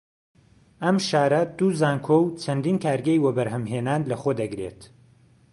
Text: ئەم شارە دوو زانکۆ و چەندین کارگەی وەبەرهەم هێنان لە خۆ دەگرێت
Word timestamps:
ئەم 0.83 0.97
شارە 1.07 1.41
دوو 1.57 1.69
زانکۆ 1.81 2.17
و 2.23 2.33
چەندین 2.43 2.77
کارگەی 2.85 3.23
وەبەرهەم 3.25 3.63
هێنان 3.73 4.01
لە 4.09 4.15
خۆ 4.21 4.31
دەگرێت 4.41 4.81